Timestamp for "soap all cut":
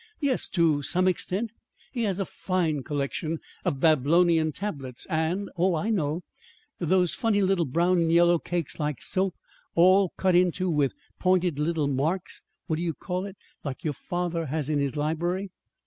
8.99-10.33